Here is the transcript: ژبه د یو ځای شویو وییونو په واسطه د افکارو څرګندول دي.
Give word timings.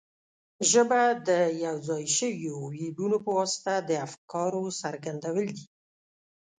ژبه 0.71 1.01
د 1.27 1.29
یو 1.65 1.75
ځای 1.87 2.03
شویو 2.17 2.55
وییونو 2.73 3.17
په 3.25 3.31
واسطه 3.37 3.73
د 3.89 3.91
افکارو 4.07 4.63
څرګندول 4.81 5.47
دي. 5.57 5.65